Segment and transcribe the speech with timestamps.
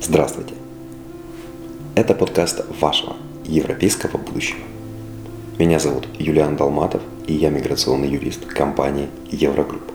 [0.00, 0.54] Здравствуйте!
[1.96, 4.60] Это подкаст вашего европейского будущего.
[5.58, 9.90] Меня зовут Юлиан Долматов, и я миграционный юрист компании Еврогрупп.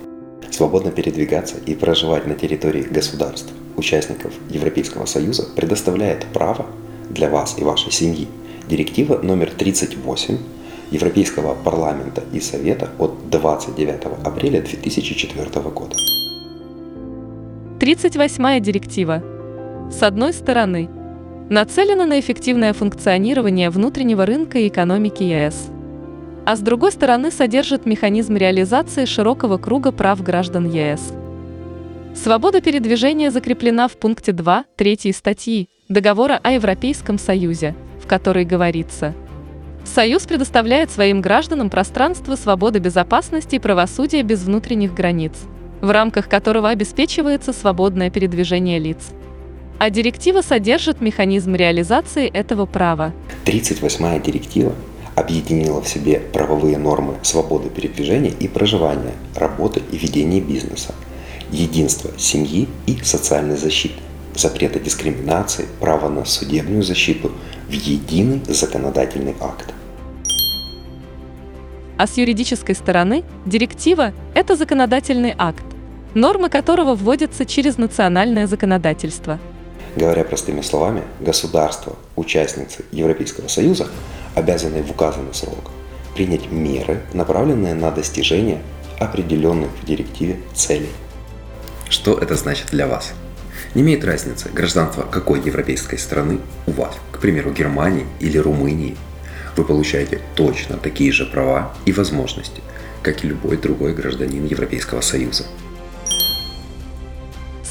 [0.52, 6.66] Свободно передвигаться и проживать на территории государств, участников Европейского Союза предоставляет право
[7.10, 8.28] для вас и вашей семьи
[8.68, 10.38] директива номер 38
[10.92, 15.96] Европейского парламента и Совета от 29 апреля 2004 года.
[17.80, 19.33] 38 директива
[19.94, 20.90] с одной стороны,
[21.50, 25.70] нацелена на эффективное функционирование внутреннего рынка и экономики ЕС,
[26.46, 31.14] а с другой стороны содержит механизм реализации широкого круга прав граждан ЕС.
[32.16, 39.14] Свобода передвижения закреплена в пункте 2 3 статьи Договора о Европейском Союзе, в которой говорится
[39.86, 45.34] Союз предоставляет своим гражданам пространство свободы безопасности и правосудия без внутренних границ,
[45.82, 49.14] в рамках которого обеспечивается свободное передвижение лиц
[49.80, 53.14] а директива содержит механизм реализации этого права.
[53.46, 54.74] 38-я директива
[55.16, 60.96] объединила в себе правовые нормы свободы передвижения и проживания, работы и ведения бизнеса,
[61.52, 63.96] единство семьи и социальной защиты,
[64.36, 67.32] запрета дискриминации, право на судебную защиту
[67.68, 69.74] в единый законодательный акт.
[71.98, 75.64] А с юридической стороны директива– это законодательный акт,
[76.16, 79.40] нормы которого вводятся через национальное законодательство–
[79.96, 83.88] Говоря простыми словами, государства, участницы Европейского Союза
[84.36, 85.70] обязаны в указанный срок
[86.16, 88.62] принять меры, направленные на достижение
[89.00, 90.90] определенных в директиве целей.
[91.90, 93.14] Что это значит для вас?
[93.76, 98.98] Не имеет разницы, гражданство какой европейской страны у вас, к примеру, Германии или Румынии.
[99.56, 102.62] Вы получаете точно такие же права и возможности,
[103.02, 105.46] как и любой другой гражданин Европейского Союза.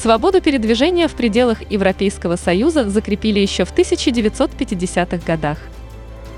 [0.03, 5.57] Свободу передвижения в пределах Европейского Союза закрепили еще в 1950-х годах.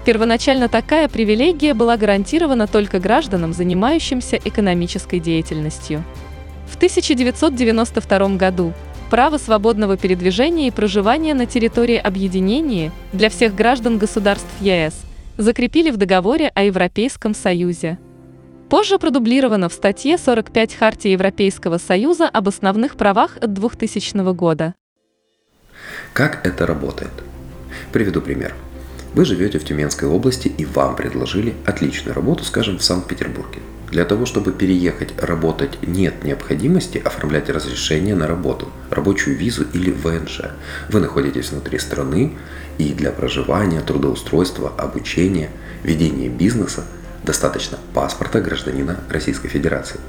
[0.05, 6.03] Первоначально такая привилегия была гарантирована только гражданам, занимающимся экономической деятельностью.
[6.67, 8.72] В 1992 году
[9.09, 14.94] право свободного передвижения и проживания на территории объединения для всех граждан государств ЕС
[15.38, 17.97] закрепили в договоре о Европейском Союзе.
[18.69, 24.73] Позже продублировано в статье 45 Хартии Европейского Союза об основных правах от 2000 года.
[26.13, 27.11] Как это работает?
[27.91, 28.55] Приведу пример.
[29.13, 33.59] Вы живете в Тюменской области и вам предложили отличную работу, скажем, в Санкт-Петербурге.
[33.91, 40.41] Для того, чтобы переехать работать, нет необходимости оформлять разрешение на работу, рабочую визу или ВНЖ.
[40.89, 42.33] Вы находитесь внутри страны
[42.79, 45.51] и для проживания, трудоустройства, обучения,
[45.83, 46.83] ведения бизнеса
[47.25, 50.00] достаточно паспорта гражданина Российской Федерации.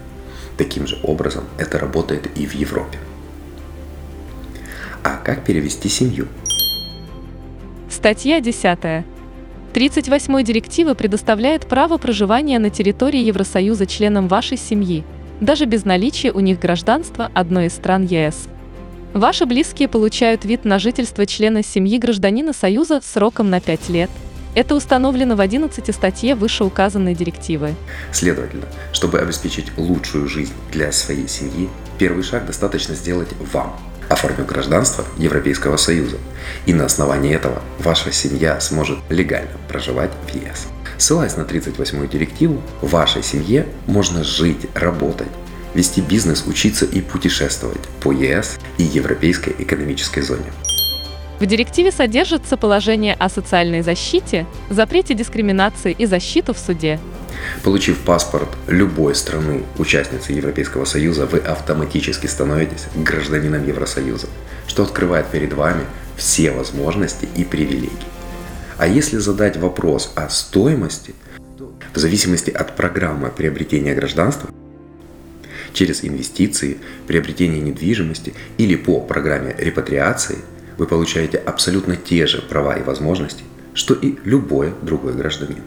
[0.57, 2.99] Таким же образом это работает и в Европе.
[5.03, 6.29] А как перевести семью?
[7.91, 9.05] Статья 10.
[9.73, 15.05] 38 директива предоставляет право проживания на территории Евросоюза членам вашей семьи,
[15.41, 18.49] даже без наличия у них гражданства одной из стран ЕС.
[19.13, 24.11] Ваши близкие получают вид на жительство члена семьи гражданина Союза сроком на 5 лет–
[24.57, 27.75] это установлено в 11 статье вышеуказанной директивы.
[28.11, 31.69] Следовательно, чтобы обеспечить лучшую жизнь для своей семьи,
[31.99, 33.79] первый шаг достаточно сделать вам.
[34.09, 36.17] Оформив гражданство Европейского Союза.
[36.65, 40.69] И на основании этого ваша семья сможет легально проживать в ЕС.
[40.97, 45.29] Ссылаясь на 38-ю директиву, вашей семье можно жить, работать,
[45.75, 50.51] вести бизнес, учиться и путешествовать по ЕС и Европейской экономической зоне.
[51.39, 56.99] В директиве содержится положение о социальной защите, запрете дискриминации и защиту в суде.
[57.63, 64.29] Получив паспорт любой страны, участницы Европейского Союза, вы автоматически становитесь гражданином Евросоюза,
[64.67, 65.85] что открывает перед вами
[66.17, 67.91] все возможности и привилегии.
[68.79, 71.15] А если задать вопрос о стоимости,
[71.93, 74.49] в зависимости от программы приобретения гражданства,
[75.75, 80.39] через инвестиции, приобретение недвижимости или по программе репатриации–
[80.79, 85.63] вы получаете абсолютно те же права и возможности, что и любой другой гражданин.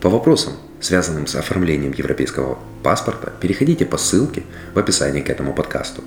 [0.00, 4.44] По вопросам, связанным с оформлением европейского паспорта, переходите по ссылке
[4.74, 6.02] в описании к этому подкасту.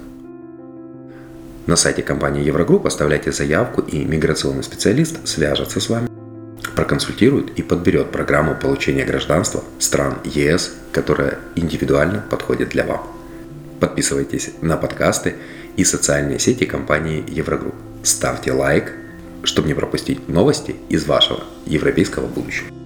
[1.65, 6.09] На сайте компании Еврогрупп оставляйте заявку, и миграционный специалист свяжется с вами,
[6.75, 12.99] проконсультирует и подберет программу получения гражданства стран ЕС, которая индивидуально подходит для вас.
[13.79, 15.35] Подписывайтесь на подкасты
[15.77, 17.75] и социальные сети компании Еврогрупп.
[18.03, 18.93] Ставьте лайк,
[19.43, 22.82] чтобы не пропустить новости из вашего европейского будущего.